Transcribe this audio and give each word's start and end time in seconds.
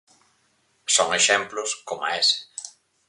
Son 0.95 1.07
exemplos 1.19 1.69
coma 1.87 2.09
ese. 2.21 2.37